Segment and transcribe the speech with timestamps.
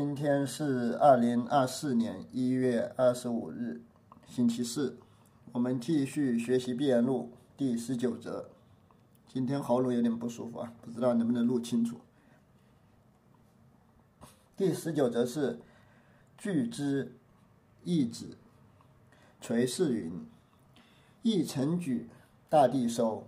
[0.00, 3.82] 今天是二零二四年一月二十五日，
[4.28, 4.96] 星期四。
[5.50, 8.48] 我们继续学习《必然录》第十九则。
[9.26, 11.98] 今天喉咙有点不舒服啊，不知道能不能录清楚。
[14.56, 15.58] 第十九则是
[16.36, 17.16] 巨之
[17.82, 18.36] 一子，
[19.40, 20.24] 垂世云：
[21.22, 22.08] 一成举，
[22.48, 23.24] 大地收；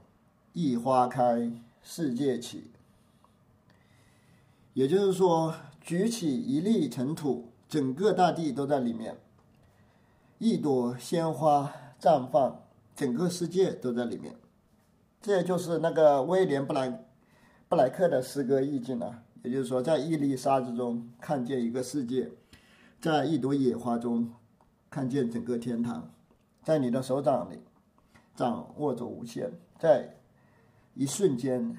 [0.53, 1.51] 一花开，
[1.83, 2.71] 世界起。
[4.73, 5.53] 也就是说。
[5.81, 9.15] 举起一粒尘土，整个大地都在里面；
[10.39, 12.63] 一朵鲜花绽放，
[12.95, 14.37] 整个世界都在里面。
[15.23, 17.05] 这就是那个威廉布莱
[17.69, 19.23] 布莱克的诗歌意境啊。
[19.43, 22.31] 也就是说，在一粒沙子中看见一个世界，
[23.01, 24.31] 在一朵野花中
[24.91, 26.11] 看见整个天堂，
[26.63, 27.59] 在你的手掌里
[28.37, 30.15] 掌握着无限，在
[30.95, 31.75] 一瞬间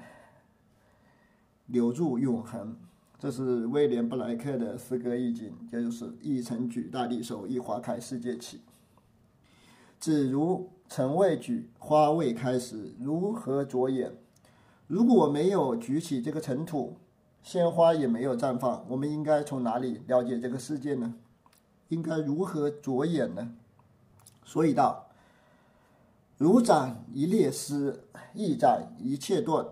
[1.66, 2.76] 留住永恒。
[3.22, 8.60] 这是威廉布莱克的诗歌意境，这就是一城举，大地收；一花开，世界起。
[10.00, 14.12] 只如尘未举，花未开时，如何着眼？
[14.88, 16.96] 如果没有举起这个尘土，
[17.44, 21.14] 鲜花也没有绽放，我们应该从哪里了解这个世界呢？
[21.90, 23.54] 应该如何着眼呢？
[24.44, 25.06] 所以道：
[26.38, 28.02] 如斩一列丝，
[28.34, 29.64] 一斩一切断，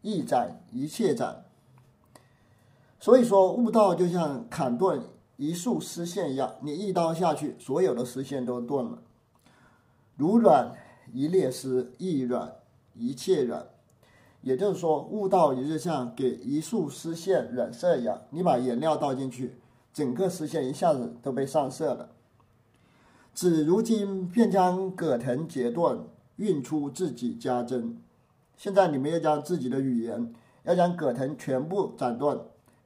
[0.00, 1.46] 一斩一切斩。
[3.02, 5.02] 所以说，悟道就像砍断
[5.36, 9.02] 一束丝线一样，你一刀下去，所有的丝线都断了。
[10.16, 10.72] 如软
[11.12, 12.52] 一列丝，一软
[12.94, 13.66] 一切软。
[14.42, 19.56] 也就是说，悟道也是像给一束丝线染色一样，你把颜料倒进去，
[19.92, 22.10] 整个丝线一下子都被上色了。
[23.34, 25.98] 子如今便将葛藤截断，
[26.36, 27.98] 运出自己家珍。
[28.56, 32.38] 现在你们要将自己的语言，要将葛藤全部斩断。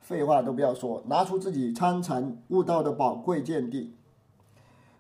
[0.07, 3.93] 废话都不要说，拿出自己参禅悟道的宝贵见地，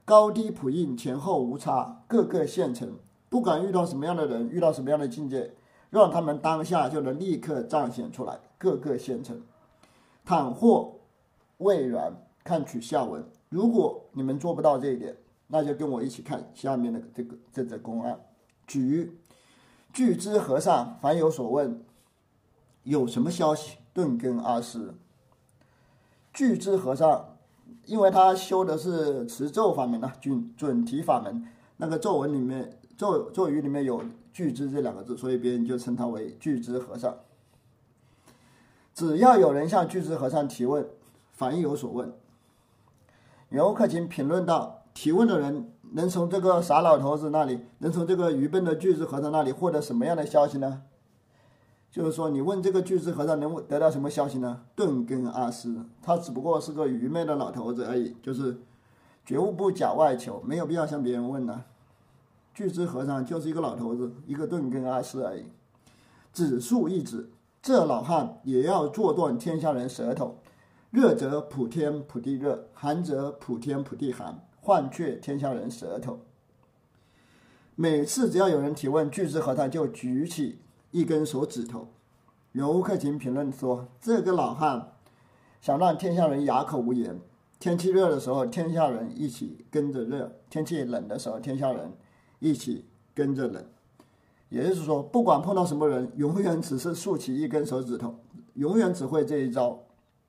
[0.05, 2.93] 高低普应，前后无差，个个现成。
[3.29, 5.55] 不管遇到什么样的人，遇到什么样的境界，
[5.91, 9.41] 让他们当下就能立刻彰显出来，个个现成。
[10.25, 10.97] 倘或
[11.59, 12.13] 未然，
[12.43, 13.25] 看取下文。
[13.49, 15.17] 如果你们做不到这一点，
[15.47, 18.19] 那就跟我一起看下面的这个这则公案。
[18.67, 19.17] 举
[19.93, 21.81] 具之和尚，凡有所问，
[22.83, 23.79] 有什么消息？
[23.97, 24.93] 顿根阿师，
[26.31, 27.39] 巨支和尚，
[27.87, 31.49] 因为他修的是持咒法门呐，准准提法门，
[31.79, 34.03] 那个咒文里面咒咒语里面有
[34.35, 37.17] 巨支这两个字，所以别人就称他为巨支和尚。
[38.93, 40.87] 只要有人向巨之和尚提问，
[41.33, 42.13] 凡有所问，
[43.49, 50.83] 袁克勤评论道：提问的人能从这个傻老头子那里，能从这个愚笨的巨之和尚那里获得什么样的消息呢？
[51.91, 54.63] 就是说，你问这个巨智和尚能得到什么消息呢？
[54.75, 58.59] 顿根阿师，他只不过是个愚昧的老头子而已，就是
[59.25, 61.65] 觉悟不假外求，没有必要向别人问呢。
[62.53, 65.47] 巨智和尚就是一个老头子，一个顿根阿师而已。
[66.35, 67.31] 指数一指，
[67.63, 70.39] 这老汉也要做断天下人舌头。
[70.91, 76.21] 热则普天普地热，寒则普天普地寒，换却天下人舌头。
[77.75, 80.61] 每次只要有人提问，巨智和尚就举起。
[80.91, 81.89] 一根手指头，
[82.53, 84.93] 游客群评论说：“这个老汉
[85.61, 87.21] 想让天下人哑口无言。
[87.59, 91.93] 天气热的时候，天下人一起跟着热；天气冷的时候，天下人
[92.39, 93.65] 一起跟着冷。
[94.49, 98.15] 也就是说，不管碰到什么人，永远只是竖起一根手指头，
[98.55, 99.83] 永远只会这一招。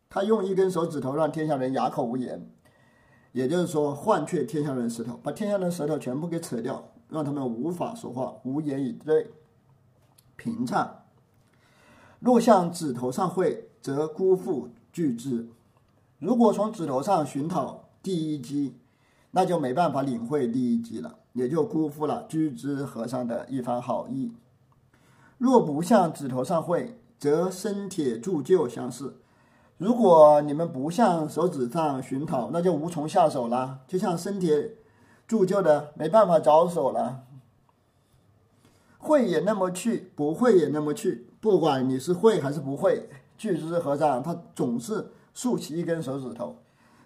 [0.09, 2.50] 他用一根手指头让天下人哑口无言，
[3.31, 9.31] 也就是说，换却天下人舌头，把天下人舌头全部给扯掉，让他们无法说话，无言以对。”
[10.38, 11.03] 平畅。
[12.20, 15.50] 若向指头上会，则辜负巨之。
[16.20, 18.78] 如果从指头上寻讨第一机，
[19.31, 24.31] 那就没办法领会第一机了，也就辜负了居之和尚的一番好意。
[25.38, 29.18] 若不向指头上会，则生铁铸就相似。
[29.78, 34.75] 如果你们不向手指上寻讨，那就无从下手了，就像生铁
[35.28, 37.26] 铸就的，没办法着手了。
[38.98, 41.28] 会也那么去，不会也那么去。
[41.40, 43.08] 不管你是会还是不会，
[43.38, 46.58] 巨之和尚他总是竖起一根手指头，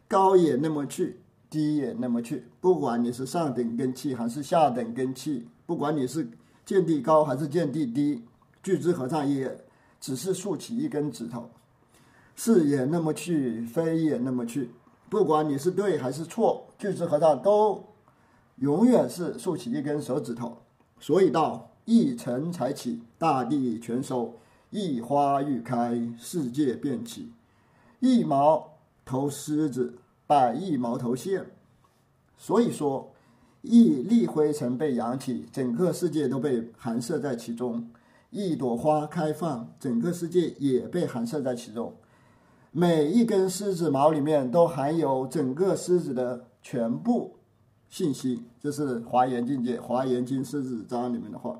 [0.07, 2.45] 高也那么去，低也那么去。
[2.61, 6.31] 不管你是上等根器还是下等根器，不管你是
[6.65, 8.23] 见地高还是见地低，
[8.63, 9.63] 巨之和尚也
[9.99, 11.49] 只是竖起一根指头，
[12.35, 14.71] 是也那么去，非也那么去。
[15.09, 17.83] 不管你是对还是错，巨之和尚都
[18.55, 20.57] 永远是竖起一根手指头。
[20.99, 21.67] 所以道。
[21.85, 24.35] 一尘才起，大地全收；
[24.69, 27.31] 一花欲开，世界变起。
[27.99, 28.73] 一毛
[29.03, 29.95] 头狮子，
[30.25, 31.45] 百亿毛头线。
[32.37, 33.11] 所以说，
[33.61, 37.87] 一粒灰尘被扬起，整个世界都被含摄在其中；
[38.29, 41.93] 一朵花开放，整个世界也被含摄在其中。
[42.71, 47.35] 每一根狮子毛里面都含有整个狮子的全部
[47.89, 48.43] 信息。
[48.61, 51.59] 这是《华严境界》《华严经》狮子章里面的话。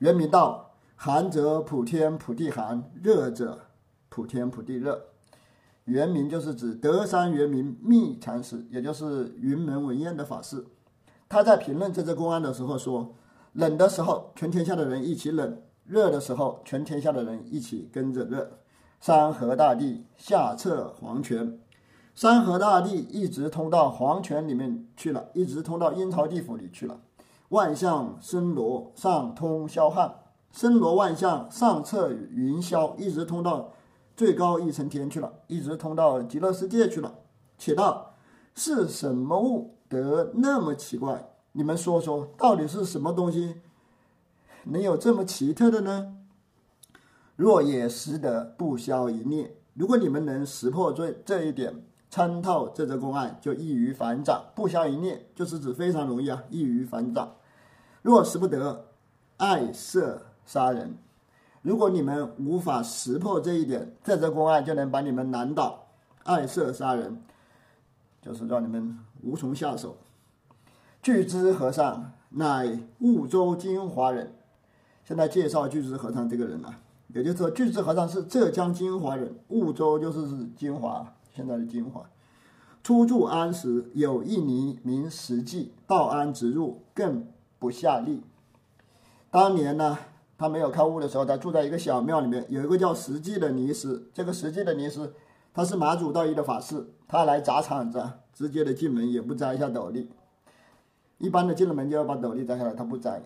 [0.00, 3.66] 原名道：寒则普天普地寒，热者
[4.08, 4.98] 普天普地热。
[5.84, 10.64] 原名就是指德山原名密禅师，也就是云门文彦的法师。
[11.28, 13.14] 他在评论这则公案的时候说
[13.52, 15.52] ：“冷的时候，全天下的人一起冷；
[15.84, 18.58] 热的时候，全天下的人一起跟着热。
[19.02, 21.60] 山河大地下测黄泉，
[22.14, 26.98] 山河大地一直通到黄泉里面去了，一直通到阴曹地府里去了。
[27.50, 30.12] 万象森罗上通霄汉，
[30.50, 33.70] 森罗万象上测云霄，一直通到。”
[34.16, 37.14] 最高一层天去了，一直通到极乐世界去了。
[37.56, 38.16] 且道
[38.54, 41.30] 是什么物得那么奇怪？
[41.52, 43.62] 你们说说，到底是什么东西
[44.64, 46.18] 能有这么奇特的呢？
[47.34, 54.44] 若也识得不消一念，如果你们能识破这这一点，参透这则公案，就易于反掌。
[54.54, 57.36] 不消一念，就是指非常容易啊，易于反掌。
[58.02, 58.86] 若识不得，
[59.36, 60.96] 爱色杀人。
[61.62, 65.86] 如果你们无法识破这一点，这则公案就能把你们难倒，
[66.22, 67.22] 爱色杀人，
[68.22, 69.96] 就是让你们无从下手。
[71.02, 74.32] 巨资和尚乃婺州金华人，
[75.04, 82.02] 现在介绍巨资和尚这个人啊，也就是说，巨资和尚是浙江金华人，婺州就是金华，现在的金华。
[82.82, 87.26] 初住安时，有一尼名石记，到安直入，更
[87.60, 88.24] 不下力。
[89.30, 89.96] 当年呢？
[90.36, 94.08] 他没有开悟的时候，他住在一个小庙里面，有一个叫石记的尼师。
[94.14, 95.12] 这个石记的尼师，
[95.52, 98.02] 他是马祖道一的法师，他来砸场子，
[98.32, 100.10] 直接的进门也不摘一下斗笠。
[101.18, 103.22] 一般的进了门就要把斗笠摘下来，他不摘。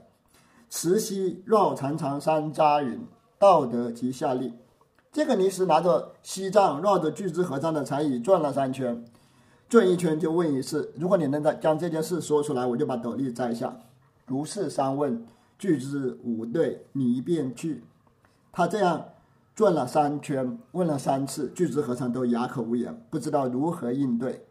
[0.68, 3.06] 慈溪绕长长山扎云，
[3.38, 4.52] 道德即下力。
[5.12, 9.04] 这个尼师拿着锡杖绕着巨资和尚的禅椅转了三圈，
[9.68, 13.76] 转一圈就问一次：如果你能在将这件事说出来，我就把斗笠摘下。
[14.26, 15.26] 如是三问。
[15.56, 17.84] 句之无对，你便去。
[18.52, 19.02] 他这样
[19.54, 24.44] 转了三圈，问了三次，句之和尚都哑口无言，不知道如何应对。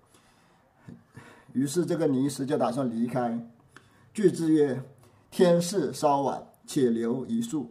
[1.52, 3.48] 于是这个尼师就打算离开。
[4.14, 4.82] 句之曰
[5.30, 7.70] ：“天色稍晚，且留一宿。”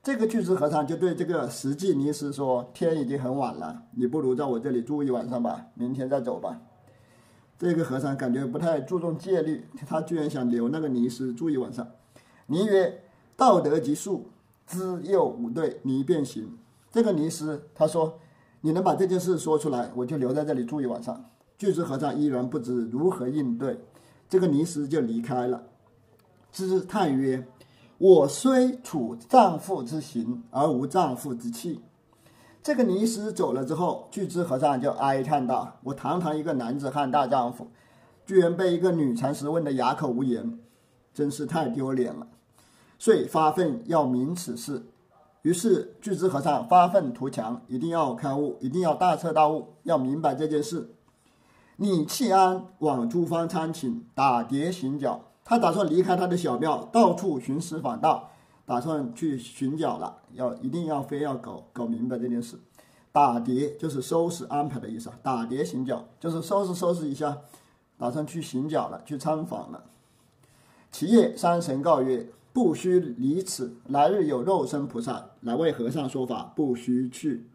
[0.00, 6.62] 这个句之和尚就对这个实际尼师说：“天已经很晚了，你不如在我这里住一晚上吧，明天再走吧。”
[7.60, 11.86] 这个和尚感觉不太注重戒律，他居然想留那个尼师住一晚上。
[12.46, 13.02] 尼曰
[13.36, 14.30] ：“道德即术，
[14.66, 16.56] 知又无对，尼便行。”
[16.90, 18.18] 这个尼师他说
[18.62, 21.22] ：“你能把这件事说出来，我就留在这里住一晚上。”
[21.58, 23.78] 巨之和尚依然不知如何应对，
[24.26, 25.62] 这个尼师就离开了。
[26.50, 27.46] 知叹曰
[27.98, 31.82] ：“我虽处丈夫之形，而无丈夫之气。”
[32.62, 37.68] 这个尼师走了之后，巨之和尚就哀叹道：“我堂堂一个男子汉大丈夫，
[38.26, 40.58] 居然被一个女禅师问得哑口无言，
[41.14, 42.26] 真是太丢脸了。”
[42.98, 44.84] 遂发愤要明此事，
[45.40, 50.94] 于是巨资和尚发愤图强，一定要开悟，一定要大彻大悟，要明白这件事。
[51.76, 55.22] 你弃安往诸方参请，打碟行脚。
[55.42, 58.29] 他打算离开他的小庙，到处寻师访道，
[58.70, 60.18] 打算去寻脚了。
[60.34, 62.56] 要一定要非要搞搞明白这件事。
[63.10, 67.38] 打碟就是收拾安排的意思啊，打碟行脚就是收拾收拾一下，
[67.98, 69.82] 打算去行脚了，去参访了。
[70.92, 72.28] 其夜山神告曰。
[72.52, 77.46] 不须离此，来日有肉身菩萨来为和尚说法，不须去。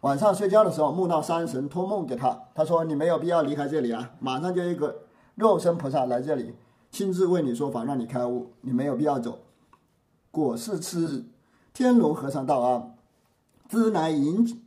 [0.00, 5.02] 晚上睡觉的时候，梦到山神托梦给他，他说：“你没有必要离开这里啊，马上就一个
[5.34, 6.54] 肉身菩萨来这里，
[6.90, 9.40] 亲自为你说法，让你开悟，你没有必要走。”
[10.32, 11.24] 果是次日，
[11.72, 12.94] 天龙和尚到安，
[13.68, 14.62] 兹来迎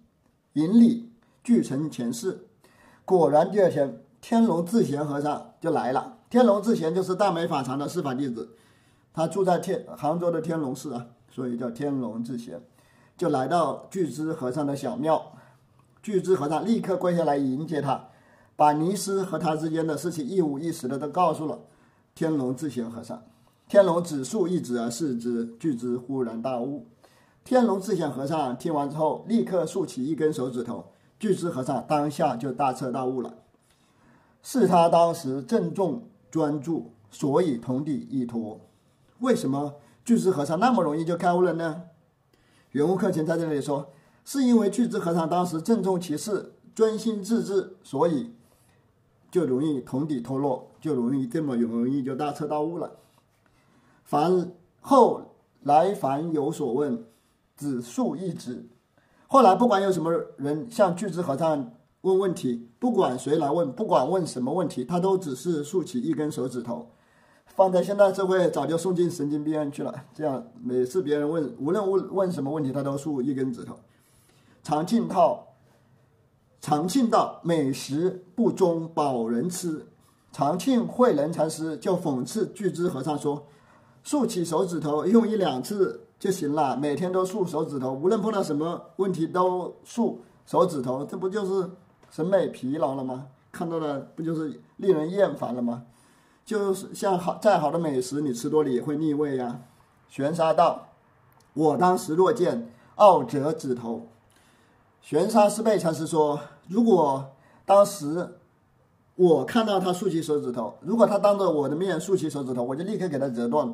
[0.53, 1.09] 迎礼，
[1.41, 2.47] 俱成前世。
[3.05, 6.17] 果然，第二天，天龙智贤和尚就来了。
[6.29, 8.49] 天龙智贤就是大美法禅的师法弟子。
[9.13, 12.61] 他住在天杭州的天龙寺啊，所以叫天龙智贤，
[13.15, 15.31] 就来到巨资和尚的小庙。
[16.01, 18.09] 巨资和尚立刻跪下来迎接他，
[18.57, 21.61] 把尼师和他之间的事情一五一十的都告诉了
[22.13, 23.23] 天龙智贤和尚。
[23.73, 26.85] 天龙指数一指而视之，巨资忽然大悟。
[27.43, 33.33] 天龙智贤和尚听完之后，立刻竖起一根手指头，巨资和尚当下就大彻大悟了。
[34.43, 38.61] 是他当时郑重专注，所以同底一托。
[39.17, 39.73] 为什么
[40.05, 41.85] 巨资和尚那么容易就开悟了呢？
[42.73, 43.89] 圆悟课前在这里说，
[44.23, 48.35] 是因为巨资和尚当时郑重其事、专心致志，所以
[49.31, 52.99] 就容易同底脱落，就容易这么容易就大彻大悟了。
[54.03, 57.05] 凡后来凡有所问，
[57.55, 58.69] 只述一指。
[59.27, 66.89] 后来不管有什么人向巨之和尚问问题，不管谁来问，不管问什么问题，他都只是竖起一根手指头。
[67.55, 69.93] 放在现代社会，早就送进神经病院去了。
[70.13, 73.77] 这样每次别人问，无论问问什么问题，他都竖一根指头。
[74.63, 75.47] 常庆道，
[76.59, 79.85] 常庆道，美食不中饱人吃。
[80.31, 83.45] 常庆慧能禅师就讽刺巨之和尚说
[84.03, 91.69] ：“竖起手指头用一两次就行了，每天都竖手指头，无论碰到什么问题都竖手指头，这不就是
[92.11, 93.27] 审美疲劳了吗？
[93.51, 95.83] 看到了不就是令人厌烦了吗？
[96.43, 99.61] 就是像好再好的美食，你吃多了也会腻味呀。”
[100.09, 100.89] 玄沙道
[101.53, 104.07] ：“我当时若见，傲折指头。”
[105.01, 107.31] 玄沙师贝禅师说：“如果
[107.65, 108.35] 当时
[109.15, 113.73] 我看到他竖起手指头，如果他当着我的面竖起手指头，我就立刻给他折断。”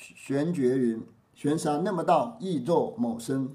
[0.00, 1.02] 玄觉云
[1.34, 3.54] ：“玄沙那么道，亦作某身。”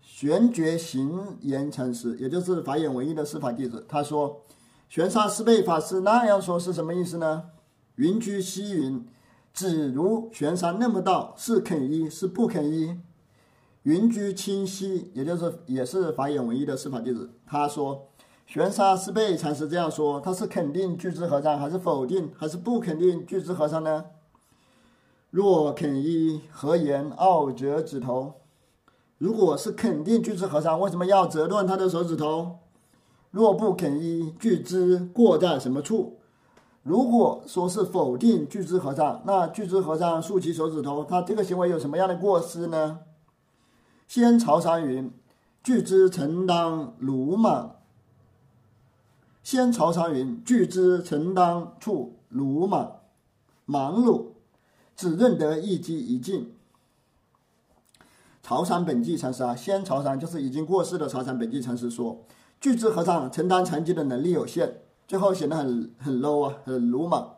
[0.00, 4.42] 玄觉行言禅师，也就是法眼文艺的师法弟子，他说
[4.88, 7.50] ：“玄沙师被法师那样说是什么意思呢？”
[7.96, 9.06] 云居西云
[9.52, 12.98] ：“只如玄沙那么道，是肯依，是不肯依。”
[13.82, 18.08] 云居清晰，也就是也是法眼文艺的师法弟子，他说
[18.46, 24.06] ：“玄沙师被禅师这样说，他是肯定巨之和尚，还是否定，还是不肯定巨之和尚呢？
[25.34, 28.34] 若肯依，何言傲折指头？
[29.18, 32.60] 如果是肯定巨之和尚，为什么要折断他的手指头？
[33.32, 36.20] 若不肯依，巨之过在什么处？
[36.84, 43.00] 如果说是否定巨之和尚，那巨之和尚竖起手指头，他这个行为有什么样的过失呢？”
[44.06, 45.10] 先朝山云
[45.64, 47.78] ：“巨之承当鲁莽。”
[49.42, 53.00] 先朝山云：“巨之承当处鲁莽，
[53.64, 54.26] 忙碌，
[54.96, 56.54] 只认得一机一进。”
[58.42, 62.24] 朝山本纪禅师啊，先朝山就是已经过世的朝山本纪禅师说
[62.60, 67.36] ：“巨资和尚承担残疾的能力有限，最后显得很很 low 啊，很鲁莽。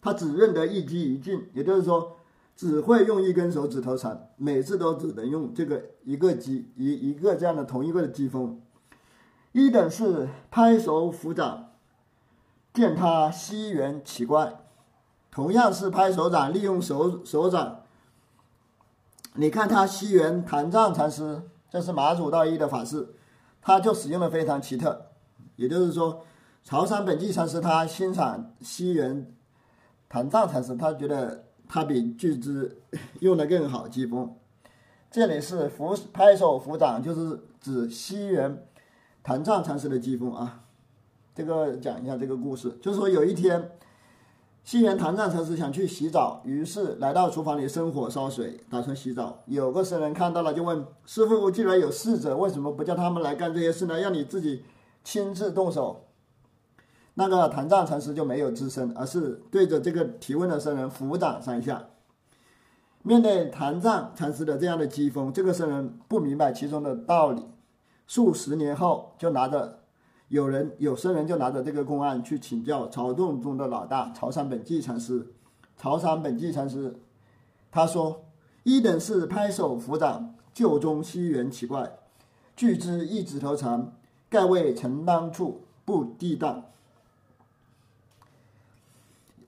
[0.00, 2.12] 他只认得一机一进，也就是说。”
[2.56, 8.62] 只会用一根手指头禅，每次都只能用这个一个击一一个这样的同一个的击风。
[9.52, 11.72] 一等是拍手抚掌，
[12.72, 14.58] 见他西缘奇怪，
[15.36, 17.82] 同样是拍手掌，利用手手掌。
[19.34, 23.06] 你看他西缘坛藏禅师，这是马祖道一的法师，
[23.60, 25.08] 他就使用的非常奇特。
[25.56, 26.24] 也就是说，
[26.64, 29.30] 朝山本地禅师他欣赏西缘
[30.08, 31.44] 坛藏禅师，他觉得。
[31.68, 32.80] 他比巨之
[33.18, 34.36] 用的更好，疾风。
[35.10, 38.64] 这里是扶拍手抚掌，就是指西园
[39.24, 40.62] 坛藏禅师的疾风啊。
[41.34, 43.72] 这个讲一下这个故事，就是说有一天，
[44.66, 49.44] 西园坛藏禅师想去洗澡，于是来到厨房里生火烧水，打算洗澡。
[49.46, 54.00] 有个僧人看到了，就问师傅：“既然有侍者，为什么不叫他们来干这些事呢？
[54.00, 54.64] 让你自己
[55.04, 56.06] 亲自动手？”
[57.14, 61.84] 那个坛藏禅师就没有吱声，而是对着这个提问的僧人抚掌三下。
[63.04, 67.44] 面对坛藏禅师的这样的讥讽，这个僧人不明白其中的道理。
[68.08, 69.78] 数十年后，就拿着
[70.28, 75.32] 有人有僧人就拿着这个公案去请教曹洞宗的老大曹山本纪禅师。
[75.76, 76.98] 曹山本纪禅师
[77.70, 78.24] 他说
[78.64, 81.98] ：“一等是拍手抚掌，旧中西缘奇怪，
[82.56, 83.92] 巨之一指头长，
[84.28, 86.64] 盖为承当处，不地当。”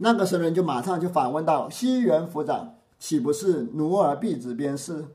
[0.01, 5.07] 那个僧人就马上就反问道：“西园府长岂不是奴儿婢子便是？”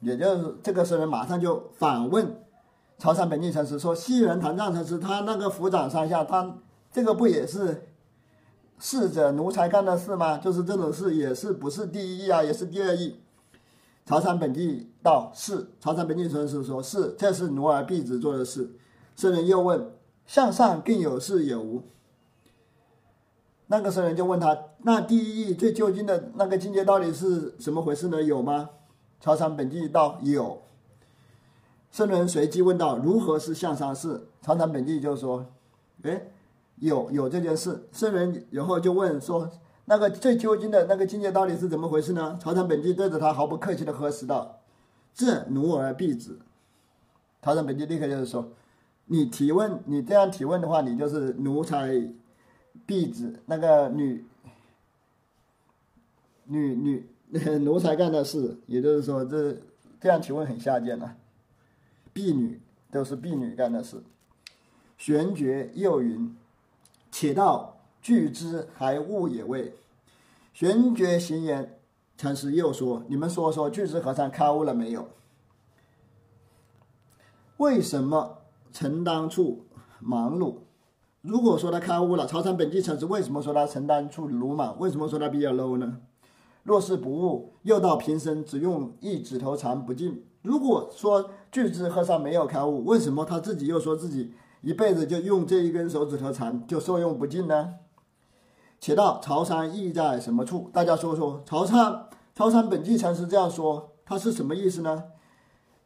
[0.00, 2.40] 也就是这个僧人马上就反问
[2.98, 6.56] 潮汕本地禅师说：“西园坛藏禅师他那个府长上下，他
[6.90, 7.88] 这个不也是
[8.80, 10.38] 侍者奴才干的事吗？
[10.38, 13.20] 就是这种事也是不是第一义啊，也是第二义。”
[14.04, 18.70] 潮汕本地道是，潮汕本地禅师说是，这是奴儿婢子做的事。
[19.14, 19.92] 僧人又问
[20.26, 21.82] ：“向上更有事有无？”
[23.70, 28.20] 那个僧人就问他：“那第一义最究竟的那个境界到底是什么回事呢？
[28.22, 28.70] 有吗？”
[29.20, 30.62] 潮汕本地道：“有。”
[31.90, 35.46] 僧人随即问道：“如何是向上事？”朝山本地就说
[36.02, 36.28] ：“哎，
[36.76, 39.50] 有有这件事。”僧人然后就问说
[39.86, 44.60] ：“那个最究竟的那个境界到底是怎么回事呢？”朝山本地对着他毫不客气的核实道
[45.14, 46.38] ：“这奴儿婢子。”
[47.42, 48.52] 朝山本地立刻就是说
[49.06, 52.12] ：“你提问，你这样提问的话，你就是奴才。”
[52.86, 54.24] 婢子那个女
[56.44, 57.10] 女女
[57.60, 59.54] 奴才干的事，也就是说，这
[60.00, 61.14] 这样提问很下贱了。
[62.12, 62.60] 婢女，
[62.90, 64.02] 都是婢女干的事。
[64.96, 66.36] 玄觉又云
[67.10, 69.74] ：“且道具之还物也未。”
[70.52, 71.78] 玄觉行言
[72.16, 75.08] 禅师又说：“你们说说，具之和尚开悟了没有？
[77.58, 78.38] 为什么
[78.72, 79.66] 承当处
[80.00, 80.56] 忙碌？
[81.20, 84.78] 如果说他开悟了，曹参本纪禅师为什么说他承当处鲁莽？
[84.78, 86.00] 为什么说他比较 low 呢？
[86.68, 90.22] 若是不悟，又到平生只用一指头禅不进。
[90.42, 97.76] 如果说具之和尚没有开悟，为什么他自己又说自己？”一辈子就用这一根手指头禅就受用不尽呢？
[98.78, 100.68] 且道曹参意在什么处？
[100.70, 101.42] 大家说说。
[101.46, 105.04] 曹参，曹参本纪禅师这样说，他是什么意思呢？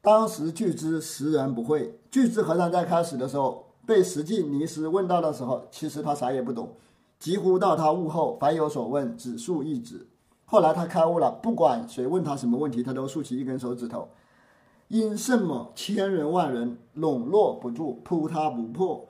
[0.00, 6.74] 当时巨之识人不会，巨之和尚在开始的时候被实际尼师问到的时候，其实他啥也不懂，
[7.20, 10.08] 几乎到他悟后，凡有所问，只竖一指。
[10.52, 14.11] 后来他开悟了，不管谁问他什么问题，他都竖起一根手指头。
[14.88, 19.06] 因什么千人万人笼络不住，扑他不破？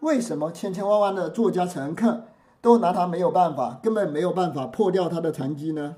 [0.00, 2.24] 为什么千千万万的作家乘客
[2.62, 5.96] 都拿他没有办法，根本没有办法破掉他的禅机呢？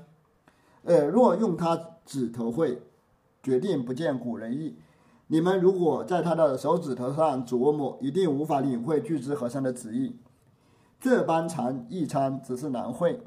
[0.83, 2.81] 呃，若用他指头会，
[3.41, 4.75] 决定不见古人意。
[5.27, 10.17] 你们如果在他的手指头上琢磨，一定无法领会巨之和尚的旨意。
[10.99, 13.21] 这般禅一参只是难会。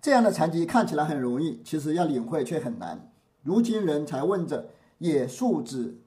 [0.00, 3.10] 这样的禅机看起来很容易，其实要领会却很难。
[3.42, 4.66] 如今人才问着，
[4.98, 5.98] 也竖指、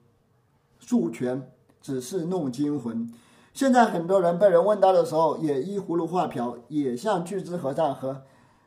[0.78, 1.50] 竖拳，
[1.82, 3.12] 只是弄惊魂。
[3.52, 8.22] 现在很多人被人问到的时候，也依葫芦画瓢，也像巨资和尚和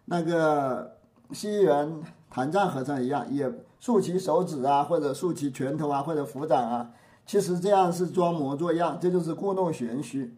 [0.05, 0.97] 那个
[1.31, 6.91] 西园坛藏和尚一样，也竖起手指啊，或者竖起拳头啊，或者抚掌啊。
[7.25, 10.35] 其实这样是装模作样，这就是故弄玄虚，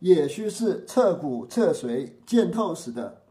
[0.00, 3.22] 也须是彻骨彻髓、见透死的。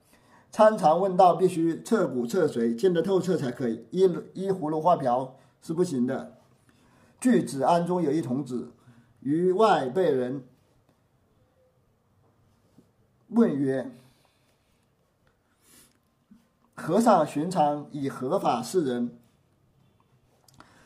[0.55, 3.85] 参禅问道必须彻骨彻髓，见得透彻才可以。
[3.91, 6.37] 依依葫芦画瓢是不行的。
[7.19, 8.71] 据子安中有一童子，
[9.19, 10.45] 于外被人
[13.27, 13.91] 问曰
[16.73, 19.19] ：“和尚寻常以合法示人。”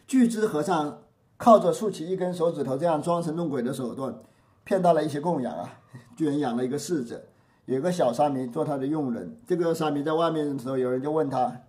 [0.07, 1.03] 据知和尚
[1.37, 4.19] 靠着竖起一根手指头这样装神弄鬼的手段，
[4.63, 5.81] 骗到了一些供养啊，
[6.17, 7.28] 居然养了一个侍者。
[7.69, 11.61] 有个小沙弥做他的佣人，这个沙弥在外面的时候，有人就问他：“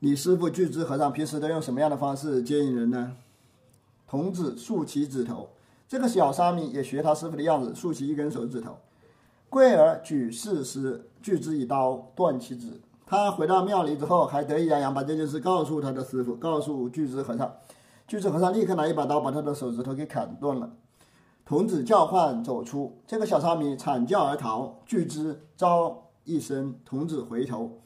[0.00, 3.14] 你师傅巨资和尚平时都用什么样的方式接引人呢？”
[4.08, 5.50] 童子竖起指头，
[5.86, 8.78] 这个小沙弥也学他师傅的样子，竖起一根手指头。
[9.50, 12.80] 贵儿举四时，巨之一刀断其指。
[13.04, 17.54] 他回到庙里之后，还得意洋洋把这件事告诉他的师傅，告诉巨资和尚。
[18.08, 20.70] 巨资和尚立刻拿一把刀把他的手指头给砍断了。
[21.44, 24.78] 童子叫唤走出，这个小沙弥惨叫而逃。
[24.86, 27.80] 巨之招一声，童子回头，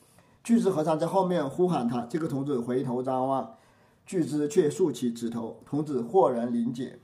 [0.44, 2.02] 巨之和尚在后面呼喊他。
[2.02, 3.54] 这个童子回头张望，
[4.04, 5.60] 巨之却竖起指头。
[5.64, 6.98] 童子豁然理解。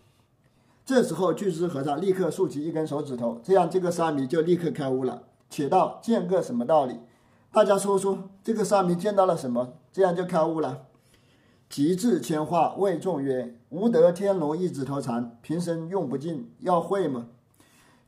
[0.85, 5.23] 这时候，巨之和尚立刻竖起一根手指头，这样这个沙弥就立刻开悟了。
[5.49, 7.01] 且道见个什么道理？
[7.51, 9.75] 大家说说，这个沙弥见到了什么？
[9.93, 10.87] 这样就开悟了。
[11.73, 17.29] 极致千话谓仲曰：“吾得天龙一指头禅，平生用不尽，要会吗？”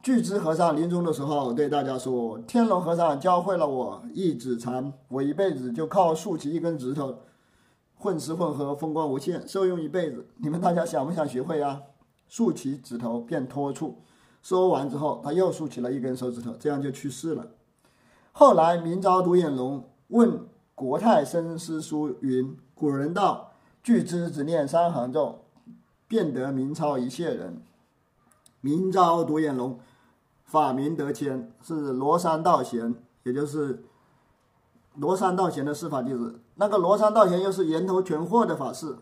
[0.04, 7.20] 巨之和尚临终的时候对大家说：“天龙和尚教会了我一指禅，我一辈子就靠竖起一根指头，
[7.96, 10.26] 混吃混喝，风光无限，受用一辈子。
[10.36, 11.80] 你们大家想不想学会啊？”
[12.28, 14.02] 竖起指头便脱处。
[14.42, 17.46] 说完之后，他又竖起了一根手指头，这样就去世了。
[18.32, 20.38] 后来明朝独眼龙问
[20.74, 23.52] 国泰生师书云：“古人道。”
[23.84, 25.44] 巨之只念三行咒，
[26.08, 27.62] 便得明超一切人。
[28.62, 29.78] 明朝独眼龙，
[30.46, 32.94] 法名德谦，是罗山道贤，
[33.24, 33.84] 也就是
[34.94, 36.40] 罗山道贤的师法弟子。
[36.54, 38.96] 那个罗山道贤又是源头全获的法师，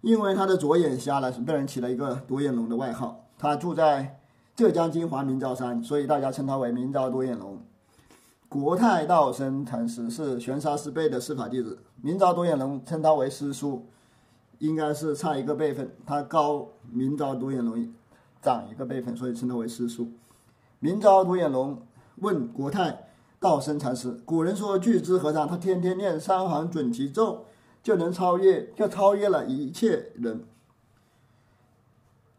[0.00, 3.24] 因为他的左眼瞎了，被人起了一个独眼龙的外号。
[3.38, 4.20] 他住在
[4.56, 7.62] 浙江金华明昭山，所以大家称他为明朝独眼龙。
[8.50, 13.86] 国泰道生禅师是玄沙师辈的师法弟子，明朝独眼龙称他为师叔，
[14.58, 17.88] 应该是差一个辈分，他高明朝独眼龙
[18.42, 20.10] 长一个辈分，所以称他为师叔。
[20.80, 21.80] 明朝独眼龙
[22.16, 27.44] 问国泰道生禅师：“古人说巨之和尚他天天念三行准提咒，
[27.84, 30.44] 就能超越，就超越了一切人。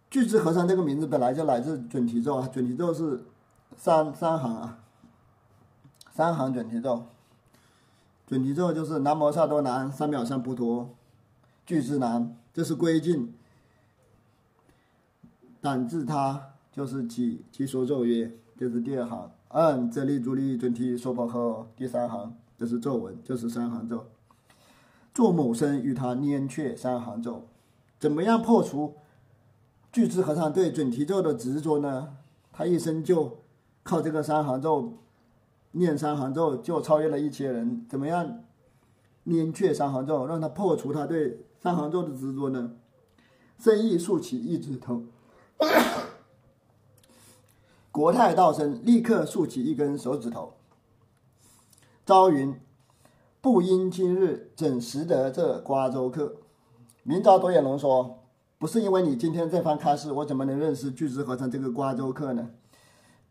[0.10, 3.24] 巨之和尚这个名字本来就来自准提咒啊，准提咒是
[3.78, 4.80] 三三行啊。”
[6.14, 7.06] 三行准提咒，
[8.28, 10.88] 准提咒就是南无萨多南三藐三菩提，
[11.66, 13.34] 俱之南，这是归尽。
[15.62, 17.46] 胆自他就是起。
[17.52, 19.32] 其说咒曰，这是第二行。
[19.50, 24.08] 嗯，这里主力准提说婆诃，第三行这是咒文，这是三行咒。
[25.14, 27.48] 做某僧与他拈却三行咒，
[28.00, 28.96] 怎么样破除
[29.92, 32.16] 巨智和尚对准提咒的执着呢？
[32.54, 33.40] 他一生就
[33.84, 34.94] 靠这个三行咒，
[35.72, 37.86] 念三行咒就超越了一切人。
[37.90, 38.44] 怎么样
[39.24, 42.74] 念却三行咒，让他破除他对三行咒的执着呢？
[43.60, 45.04] 生意竖起一指头，
[47.92, 50.54] 国泰道生立刻竖起一根手指头。
[52.04, 52.60] 朝云
[53.40, 56.38] ：“不因今日怎识得这瓜州客？”
[57.04, 58.24] 明朝独眼龙说
[58.58, 62.50] ：“不是因为你今天这番开示，我怎么能认识巨石和尚这个瓜州客呢？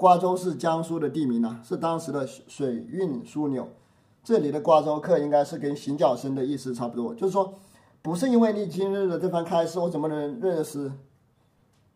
[0.00, 3.68] 瓜州是江苏的地名呐，是当时的水运枢纽。
[4.24, 7.52] 这里的瓜州客应该是跟行脚僧的意思差不多，就是说，
[8.00, 10.90] 不是因为你今日的这番开示，我怎么能认识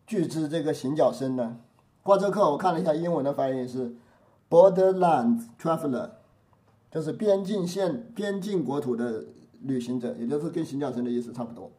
[0.05, 1.57] 巨资这个行脚僧呢？
[2.03, 3.95] 瓜州客，我看了一下英文的翻译是
[4.47, 6.11] borderland traveler，
[6.91, 9.25] 就是边境线、边境国土的。”
[9.61, 11.71] 旅行者，也就是跟行脚僧的意思差不多。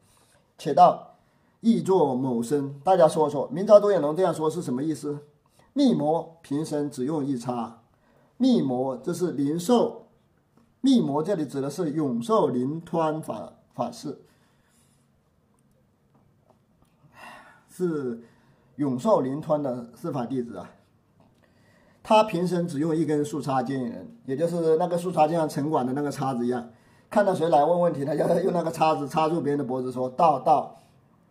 [0.59, 1.15] 且道
[1.61, 5.21] 亦作某身，大家说说，明朝独眼龙这样说是什么意思？
[5.77, 7.83] 密膜平生只用一叉，
[8.39, 10.07] 密膜这是灵寿，
[10.81, 14.23] 密膜这里指的是永寿灵湍法法师，
[17.69, 18.23] 是
[18.77, 20.71] 永寿灵湍的司法弟子啊。
[22.03, 26.71] 他平生只用一根树叉接引人，也就是那个树叉就像城管的那个叉子一样。
[27.11, 30.79] 看到谁来问问题，他就用那个叉子插住别人的脖子，说道道，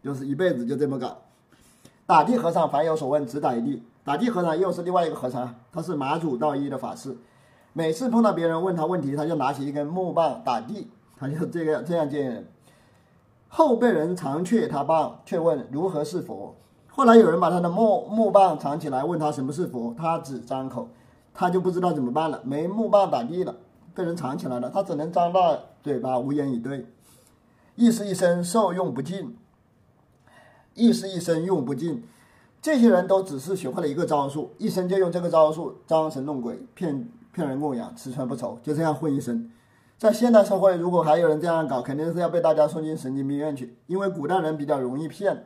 [0.03, 1.17] 就是一辈子就这么搞。
[2.05, 3.81] 打地和尚凡有所问，只打一地。
[4.05, 7.17] 打地和尚又是另外一个和尚，他是马祖道一的法师。
[7.73, 10.87] 每次碰到别人问他问题，他就拿起一根木棒打地，
[11.17, 12.47] 他就这个这样见人。
[13.47, 16.55] 后被人藏却他棒，却问如何是佛。
[16.87, 20.87] 后来有人把他的木木棒藏起来，问他什么是佛，他只张口，
[21.33, 23.55] 他就不知道怎么办了，没木棒打地了。
[23.95, 26.85] 被人藏起来了，他只能张大嘴巴，无言以对。
[27.73, 29.35] 一时一生受用不尽，
[30.75, 32.03] 一时一生用不尽。
[32.65, 39.51] 这些人都只是学会了一个招数，一生就用这个招数装神弄鬼，骗骗人供养，吃穿不愁，就这样混一生。
[39.99, 43.77] 在现代社会，如果还有人这样搞，肯定是要被大家送进神经病院去。
[43.85, 45.45] 因为古代人比较容易骗，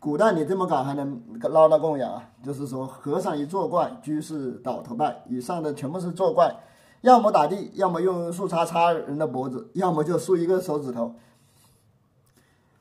[0.00, 2.30] 古代你这么搞还能捞到供养啊？
[2.44, 6.52] 就是说，和尚一作怪，居士倒头拜，以上的全部是作怪。
[7.02, 11.14] 要么打地，要么用树叉插人的脖子，要么就竖一个手指头。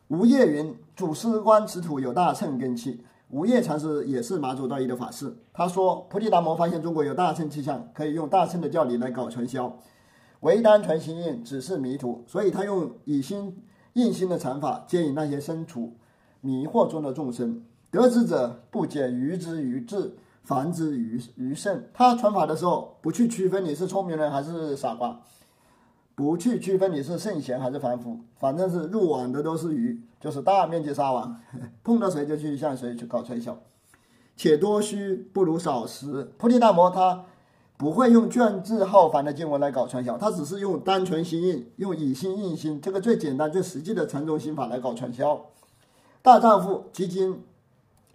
[0.08, 5.36] 吴业云：“祖师观此土有大乘根器。”无业禅师也是马祖道一的法师。
[5.52, 9.78] 他说：“菩提达摩发现中国有大乘气象，可以用大乘的教理来搞传销，
[10.42, 13.64] 唯单纯心印只是迷途，所以他用以心
[13.94, 15.96] 印心的禅法接引那些身处
[16.42, 17.64] 迷惑中的众生。
[17.90, 25.22] 得之者不解于之于智。”凡之于于圣，他传法的时候不去区分你是聪明人还是傻瓜，
[26.22, 31.42] 不去区分你是圣贤还是凡夫，反正是入网的都是鱼，就是大面积撒网，
[31.84, 33.58] 碰到谁就去向谁去搞传销。
[34.38, 36.32] 且多虚不如少实。
[36.38, 37.26] 菩提大摩他
[37.76, 45.48] 不会用卷帙浩繁的经文来搞传销，他只是用单纯心印，用以心印心，这个最简单最实际的禅宗心法来搞传销。
[46.22, 47.42] 大丈夫即今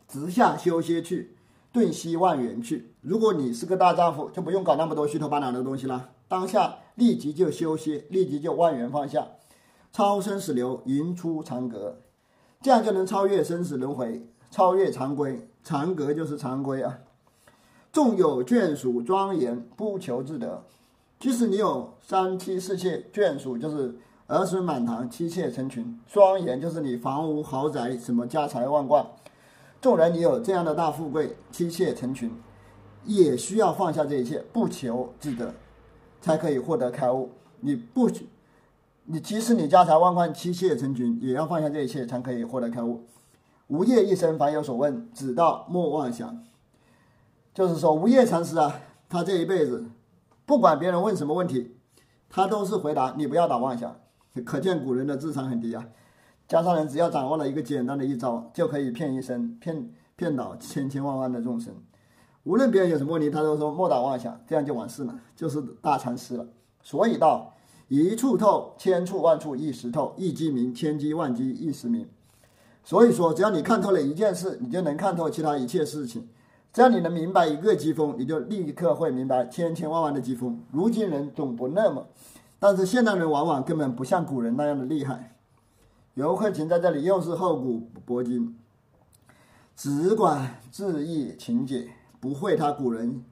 [0.06, 1.32] 直下修歇去。
[1.72, 2.92] 顿息万缘去。
[3.00, 6.10] 如果你是个大丈夫，就不用搞那么多虚头巴脑的东西了。
[6.28, 9.26] 当下立即就休息，立即就万缘放下，
[9.92, 11.98] 超生死流，迎出长阁，
[12.60, 15.48] 这样就能超越生死轮回，超越常规。
[15.62, 16.98] 长阁就是常规啊。
[17.92, 20.62] 纵有眷属庄严，不求自得。
[21.18, 29.06] 即使你有三妻四妾，眷属就是儿孙满堂，妻妾成群，庄严就是你房屋豪宅，什么家财万贯。
[29.80, 32.30] 纵然你有这样的大富贵，妻妾成群，
[33.04, 35.54] 也需要放下这一切，不求自得，
[36.26, 37.30] 才可以获得开悟。
[37.60, 38.10] 你不，
[39.04, 43.04] 你即使你家财万贯，妻妾成群，也要放下这一切，才可以获得开悟。
[43.68, 46.44] 无业一生，凡有所问，只道莫妄想。
[47.54, 49.86] 就是说，无业禅师啊，他这一辈子，
[50.44, 51.76] 不管别人问什么问题，
[52.28, 53.96] 他都是回答你不要打妄想。
[54.44, 55.86] 可见古人的智商很低啊。
[56.48, 61.72] 加上人只要掌握了一个简单的一招，就可以骗一生，骗骗倒千千万万的众生。
[62.46, 66.46] 无论别人有什么问题，他都说莫打妄想，这样就完事了，就是大禅师了。
[66.80, 67.52] 所以道
[67.88, 72.08] 一处透，千处万处一时透；一机明，千机万机一时明。
[72.84, 76.28] 所以说，只要你看透了一件事，你就能看透其他一切事情。
[76.72, 80.60] 只要你能明白一个机锋，你就立刻会明白千千万万的机锋。
[80.70, 82.06] 如今人总不那么，
[82.60, 85.34] 但是现代人往往根本不像古人那样的厉害。
[86.14, 88.56] 游客停在这里，又是厚古薄今，
[89.74, 91.88] 只管自意情解，
[92.26, 93.22] 不会他古人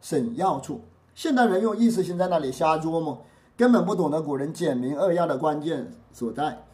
[0.00, 0.82] 审要处。
[1.16, 3.24] 现代人用意识心在那里瞎琢磨，
[3.56, 6.64] 根本不懂得古人简明扼要的关键所在。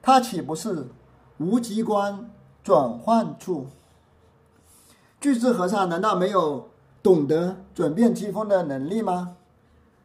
[0.00, 0.86] 他岂不是
[1.38, 2.30] 无机关
[2.62, 3.66] 转换处。
[5.20, 6.68] 巨智和尚难道没有
[7.02, 9.36] 懂得转变机锋的能力吗？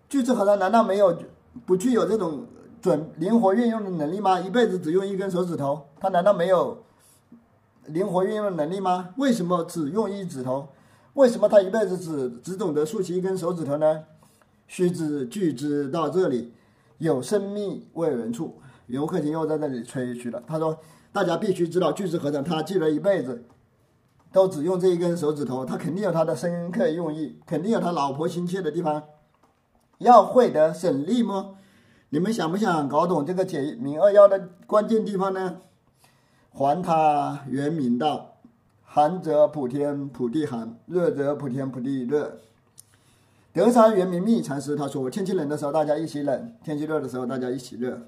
[0.09, 1.15] 巨智和尚难道没有
[1.67, 2.47] 不具有这种
[2.81, 4.39] 转灵活运用的能力吗？
[4.39, 6.81] 一辈子只用一根手指头，他难道没有
[7.85, 9.09] 灵活运用的能力吗？
[9.17, 10.69] 为什么只用一指头？
[11.13, 14.03] 为什么他一辈子只只懂得竖起一根手指头呢？
[14.67, 16.53] 须知巨智到这里
[16.97, 18.61] 有生命未人处。
[18.87, 20.77] 游客群又在那里吹嘘了，他说
[21.13, 23.45] ：“大家必须知道，巨智和尚他记了一辈子。”
[24.33, 29.03] 都只用这一根手指头，他肯定有他的深刻用意，肯定有他老婆心切的地方。
[29.97, 31.57] 要会得省力么？
[32.09, 35.57] 你们想不想搞懂这个解明二要的关键地方呢？
[36.49, 38.30] 还他原名道：
[38.93, 42.39] 寒则普天普地寒，热则普天普地热。
[43.53, 48.01] 德山圆明密禅师他说：天气冷的时候大家一起冷，天气热的时候大家一起热。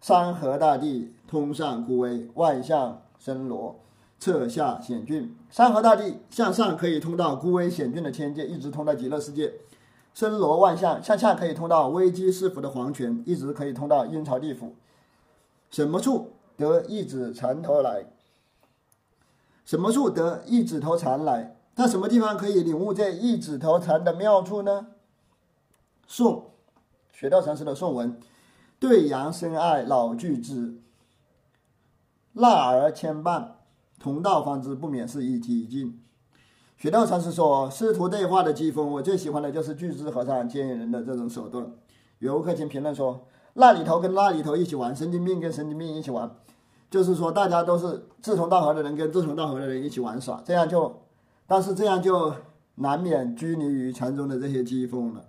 [0.00, 3.80] 山河大地通上孤危，万象森罗。
[4.20, 9.54] 侧下险峻，山河大地向上可以通到孤危险峻的天界，一直通到极乐世界；
[10.14, 14.76] 森罗万象向下可以通到危机四伏的黄泉，一直可以通到阴曹地府。
[15.68, 18.04] 什么处得一指禅头来？
[19.68, 21.54] 什么处得一指头禅来？
[21.74, 24.86] 在什么地方可以领悟这一指头禅的妙处呢？
[26.06, 26.52] 宋
[27.12, 28.18] 学道禅师的宋文：
[28.80, 30.80] 对阳深爱老巨之，
[32.32, 33.48] 纳而牵绊。
[34.00, 36.00] 同道方知，不免是一激进。
[36.78, 41.70] 雪道禅师说：“师徒对话的机锋，我最喜欢的就是巨智和尚接引人的这种手段。”
[42.20, 46.34] 游客群评论说：“那里头跟那里头一起玩，神经病跟神经病一起玩，
[46.90, 51.02] 就是说大家都是志同道合的人跟志同道合的人一起玩耍，这样就，
[51.46, 52.32] 但是这样就
[52.76, 55.24] 难免拘泥于禅宗的这些机锋了。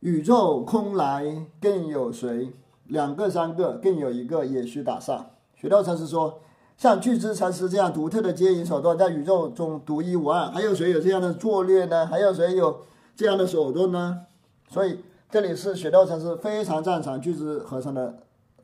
[0.00, 2.52] 宇宙空来更有谁？
[2.86, 6.40] 两个三个更有一个也需打上。”雪道禅师说
[6.76, 10.50] ：“像巨智禅师这样独特的接引手段，在宇宙中独一无二。
[10.50, 12.04] 还有谁有这样的作略呢？
[12.04, 12.82] 还有谁有
[13.14, 14.26] 这样的手段呢？
[14.68, 15.00] 所以
[15.30, 18.18] 这里是雪道禅师非常赞赏巨智和尚的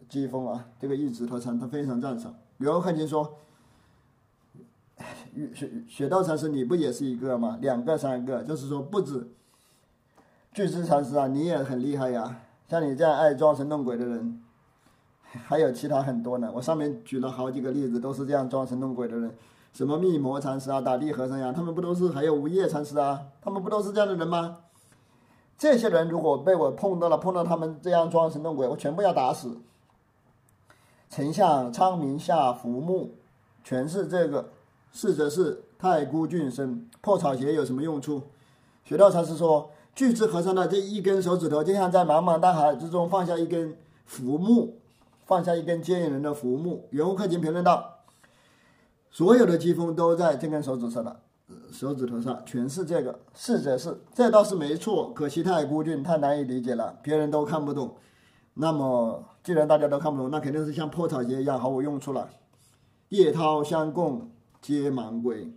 [0.09, 2.35] 季风啊，这个一指头禅他非常赞赏。
[2.57, 3.37] 刘文汉卿说
[5.55, 7.59] ：‘雪雪道禅师你不也是一个吗？
[7.61, 9.29] 两个三个，就是说不止
[10.53, 12.41] 巨智禅师啊，你也很厉害呀。
[12.69, 14.43] 像你这样爱装神弄鬼的人。
[15.45, 19.31] ”还有其他很多呢，我上面举了好几个例子，都是这样装神弄鬼的人，
[19.75, 22.09] 什么密魔禅师啊、打地和尚呀，他们不都是？
[22.09, 24.61] 还有无业禅师啊，他们不都是这样的人吗？
[25.59, 29.59] 这些人如果被我碰到了，碰到他们这样装神弄鬼，我全部要打死。
[31.09, 33.11] 丞相昌明下浮木，
[33.65, 34.51] 全是这个。
[34.91, 38.23] 是则是太孤俊生破草鞋有什么用处？
[38.85, 44.77] 学道禅师说，巨智和尚的这一根手指头，就像在茫茫大海之中放下一根浮木。
[45.27, 47.99] 放下一根接引人的浮木，袁无克勤评论道
[49.13, 51.21] ：“所有的疾风都在这根手指上的
[51.71, 53.21] 手指头上，全是这个。
[53.35, 55.13] 是则是，这倒是没错。
[55.13, 57.95] 可惜太孤峻，太难以理解了，别人都看不懂。
[58.61, 62.29] 那么，既然大家都看不懂，那肯定是像破草鞋一样毫无用处了。
[63.11, 65.53] 夜涛相共皆盲归，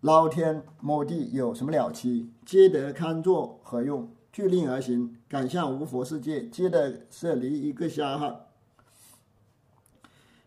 [0.00, 2.30] 捞天摸地有什么了期？
[2.46, 4.08] 皆得堪作何用？
[4.32, 8.42] 据令而行，敢向无佛世界，皆得舍离一个瞎汉。”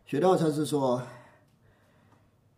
[0.08, 1.02] 雪道禅师说：“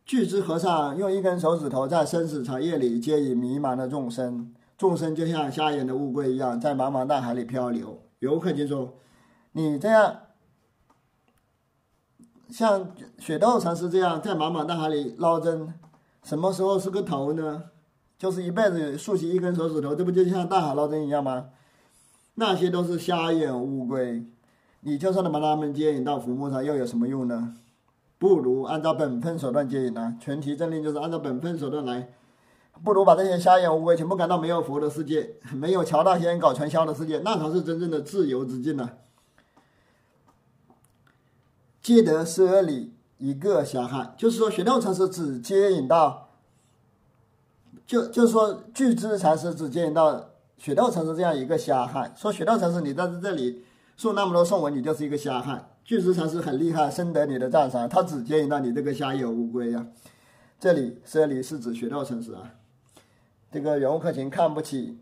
[0.05, 8.93] 巨智和尚用一根手指头在生死长夜里接引迷茫的众生，众生就像瞎眼的乌龟一样在茫茫大海里漂流。”游客就说
[9.57, 10.17] ：“你这样，
[12.49, 15.73] 像雪道禅师这样在茫茫大海里捞针，
[16.23, 17.63] 什么时候是个头呢？
[18.17, 21.51] 就是一辈子竖起一根手指头，这不就像大海捞针一样吗？
[22.33, 24.25] 那些都是瞎眼乌龟。”
[24.83, 27.55] 你就算能把他们接引到浮木上，又有什么用呢？
[28.19, 30.17] 不如按照本分手段接引呢。
[30.19, 32.09] 全体正令就是按照本分手段来，
[32.83, 38.89] 不如把这些瞎眼乌龟全部赶到没有佛的世界，没有乔大仙搞传销的世界，那才是真正的自由之境呢。
[41.85, 46.29] 接得舍里一个瞎汉，就是说，玄道禅师只接引到，
[47.85, 52.11] 就就是说，巨资禅师只接引到雪道禅师这样一个瞎汉。
[52.17, 53.61] 说雪道禅师，你在这里。
[53.97, 55.69] 送那么多送文，你就是一个瞎汉。
[55.83, 57.87] 巨资禅师很厉害，深得你的赞赏。
[57.87, 59.85] 他只接引到你这个瞎眼乌龟呀。
[60.59, 62.51] 这里这里是指雪道禅师啊。
[63.51, 64.97] 这个袁悟克勤看不起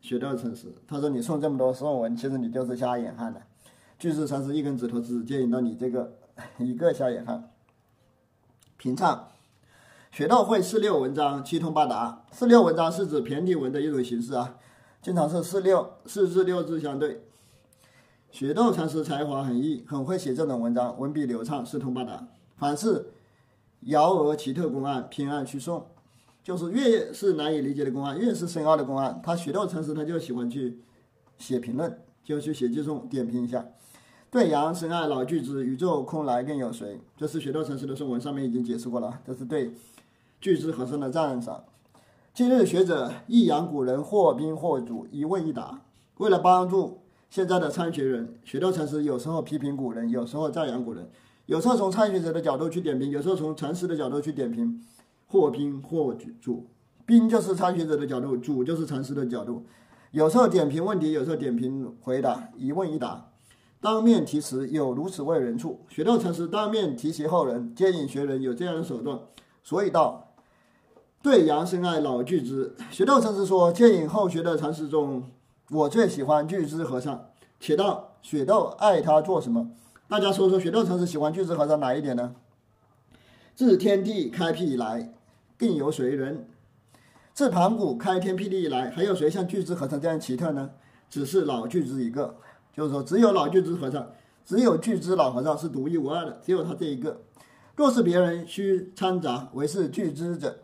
[0.00, 3.42] 雪道禅师，他说你送这么多送文，其实你就是瞎眼汉的。
[3.98, 6.14] 巨石禅师一根指头只接引到你这个
[6.58, 7.50] 一个瞎眼汉。
[8.76, 9.28] 平唱，
[10.10, 12.24] 雪道会四六文章七通八达。
[12.32, 14.56] 四六文章是指骈体文的一种形式啊，
[15.00, 17.22] 经常是四六四至六字相对。
[18.30, 22.26] 雪窦禅师才华横溢，很会写这种文章，文笔流畅，四通八达。
[22.56, 23.12] 凡是
[23.86, 25.86] 爻娥奇特公案，偏爱去送，
[26.42, 30.80] 就是越是难以理解的公案，越是深奥的公案，他雪窦禅师他就喜欢去
[31.38, 33.64] 写评论，就去写记诵，点评一下。
[34.34, 37.00] 对阳深爱老句之，宇宙空来更有谁？
[37.16, 39.72] 这是雪窦禅师的颂文，上面已经解释过了，这是对
[40.40, 41.62] 句之和声的赞赏。
[42.32, 45.82] 今日学者抑扬古人，或宾或主，一问一答。
[46.16, 51.08] 为了帮助现在的参学人，雪窦禅师有时候批评古人，有时候赞扬古人，
[51.46, 54.82] 有时候从参学者的角度去点评，有时候从禅师的角度去点评。
[55.28, 56.66] 或宾或主，
[57.06, 59.64] 宾就是参学者的角度，主就是禅师的角度。
[60.10, 63.30] 有时候点评问题，有时候点评回答，一问一答。
[63.84, 69.20] 当面题词有如此为人处，雪窦禅师当面提携后人，接引学人有这样的手段，
[69.62, 70.32] 所以道。
[71.20, 75.24] 对阳深爱老巨之，学道禅师说：“接引后学的禅师中，
[75.70, 77.26] 我最喜欢巨之和尚。”
[77.60, 79.68] 且道雪窦爱他做什么？
[80.08, 82.34] 大家说说，雪窦禅师喜欢巨之和尚哪一点呢？
[83.54, 85.12] 自天地开辟以来，
[85.58, 86.48] 更有谁人？
[87.34, 90.70] 自盘古开天辟地以来，还有谁像巨之和尚这样奇特呢？
[91.10, 92.36] 只是老巨之一个，
[92.76, 94.10] 就是说，只有老巨之和尚，
[94.44, 97.22] 只有巨之老和尚是独一无二的，只有他这一个。
[97.76, 100.58] 若是别人需掺杂，为是巨之者。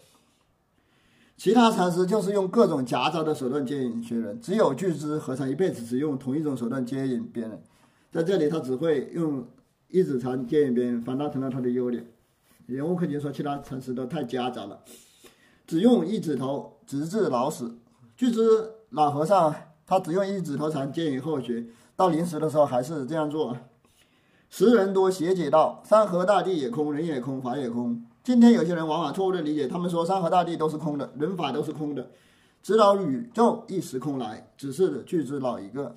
[1.37, 7.63] 其他禅师就是用各种夹杂的手段接引学人，只有巨之和尚一辈子只用同一种手段接引别人。
[8.11, 9.47] 在这里，他只会用
[9.89, 12.07] 一指禅接引别人，反倒成了他的优点。
[12.67, 14.81] 人物克勤说，其他禅师都太夹杂了，
[15.67, 17.75] 只用一指头直至老死。
[18.17, 18.41] 巨之
[18.91, 19.55] 老和尚
[19.87, 21.65] 他只用一指头禅接引后学，
[22.01, 23.55] 到临时的时候还是这样做。
[24.49, 28.03] 时人多邪解道，山河大地也空，人也空，法也空。
[28.25, 32.09] 今天有些人往往错误的理解，他们说山河大地都是空的，人法都是空的，
[32.63, 35.95] 直到宇宙一时空来，只是巨之老一个。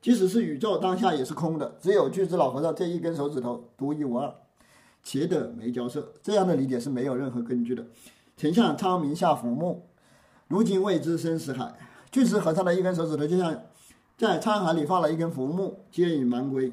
[0.00, 4.34] 即使是宇宙当下也是空的，只有巨之老和尚这一根手指头独一无二，
[5.02, 6.10] 且得没交涉。
[6.22, 7.84] 这样的理解是没有任何根据的。
[8.38, 9.82] 丞相昌明下浮木，
[10.48, 11.74] 如今未知生死海。
[12.10, 13.60] 巨石和尚的一根手指头就像
[14.16, 16.72] 在沧海里放了一根浮木，接引蛮龟。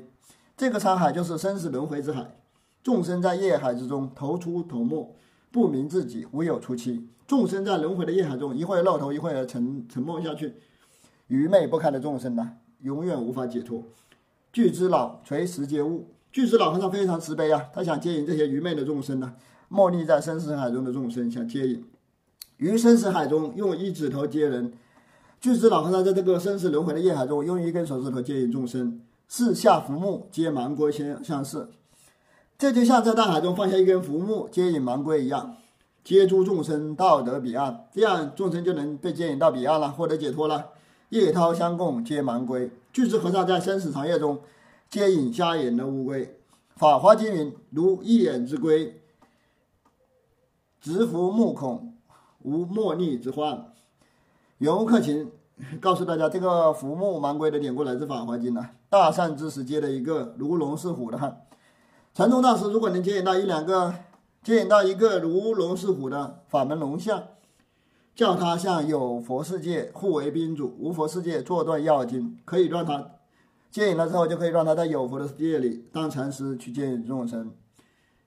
[0.56, 2.36] 这个沧海就是生死轮回之海。
[2.84, 5.16] 众生在业海之中，头出头没，
[5.52, 7.08] 不明自己，无有出期。
[7.26, 10.54] 众生在轮回的业海中，一会儿露头，一会儿沉沉没下去。
[11.28, 13.84] 愚昧不堪的众生呐，永远无法解脱。
[14.54, 19.34] 巨之老垂石皆物，巨之老和尚非常慈悲啊，他想接引这些愚昧的众生呢，
[19.68, 21.84] 默立在生死海中的众生，想接引。
[22.58, 24.74] 于生死海中用一指头接人，
[25.42, 31.72] 巨之老和尚在这个生死轮回的业海中，用一根手指头接引众生，四下浮木皆芒龟相相似。
[32.60, 35.58] 这就像在大海中放下一根浮木，接引盲龟一样，
[36.04, 40.68] 接诸众生到得彼岸，这样众生就能被接引到彼岸了，获得解脱了。
[41.10, 44.42] 叶涛相共接盲龟，巨之和尚在生死长夜中
[44.92, 46.38] 接引瞎眼的乌龟。
[46.76, 49.02] 法华经云：如一眼之龟，
[50.80, 51.96] 直浮目孔，
[52.44, 53.66] 无莫逆之患。
[54.62, 55.28] 游客勤
[55.82, 58.64] 告诉大家，这个浮木盲龟的典故来自法华经呢。
[58.90, 61.42] 大善之时接的一个如龙似虎的汉。
[62.14, 63.92] 禅宗大师如果能接引到一两个，
[64.44, 67.24] 接引到一个如龙似虎的法门龙象，
[68.14, 73.14] 叫他向有佛世界互为宾主，无佛世界做断要经，可以让他
[73.72, 77.52] 接引了之后，就可以让他在有佛的世界里当禅师去接引众生，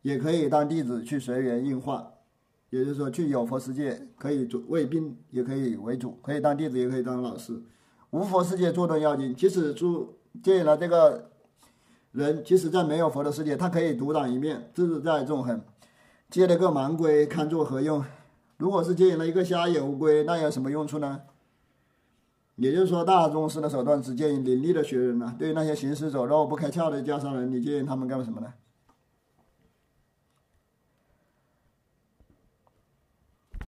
[0.03, 2.11] 也可以当弟子去随缘应化。
[2.77, 7.63] 也就是说，去有佛世界可以做为宾，也可以为主，可以当弟子，也可以当老师。
[8.11, 11.31] 无佛世界做断要紧，即使住借了这个。
[12.13, 15.61] 人即使在没有佛的世界，他可以独当一面，自在纵横。
[16.31, 18.05] 接了个盲龟，看作何用？
[18.57, 21.23] 如果是借了一个瞎眼乌龟，那有什么用处呢？
[22.55, 25.35] 也就是说，大宗师的手段只借引伶俐的学人呢。
[25.37, 28.47] 对于那些行尸走肉、不开窍的家商人，你借引他们干什么呢？